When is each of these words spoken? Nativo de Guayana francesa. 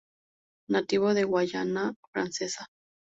Nativo 0.69 1.13
de 1.13 1.25
Guayana 1.25 1.93
francesa. 2.11 2.65